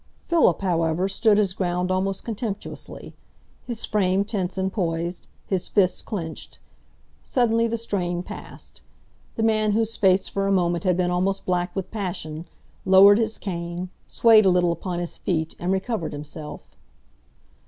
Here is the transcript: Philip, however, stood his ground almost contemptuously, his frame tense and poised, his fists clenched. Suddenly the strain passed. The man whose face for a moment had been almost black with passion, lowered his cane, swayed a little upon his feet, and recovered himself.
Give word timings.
Philip, 0.25 0.61
however, 0.61 1.07
stood 1.07 1.37
his 1.37 1.53
ground 1.53 1.91
almost 1.91 2.23
contemptuously, 2.23 3.13
his 3.61 3.85
frame 3.85 4.25
tense 4.25 4.57
and 4.57 4.73
poised, 4.73 5.27
his 5.45 5.67
fists 5.67 6.01
clenched. 6.01 6.57
Suddenly 7.21 7.67
the 7.67 7.77
strain 7.77 8.23
passed. 8.23 8.81
The 9.35 9.43
man 9.43 9.73
whose 9.73 9.95
face 9.97 10.27
for 10.27 10.47
a 10.47 10.51
moment 10.51 10.85
had 10.85 10.97
been 10.97 11.11
almost 11.11 11.45
black 11.45 11.75
with 11.75 11.91
passion, 11.91 12.47
lowered 12.83 13.19
his 13.19 13.37
cane, 13.37 13.89
swayed 14.07 14.47
a 14.47 14.49
little 14.49 14.71
upon 14.71 14.97
his 14.97 15.19
feet, 15.19 15.53
and 15.59 15.71
recovered 15.71 16.13
himself. 16.13 16.71